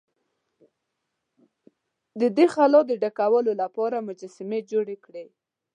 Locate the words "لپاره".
3.61-4.05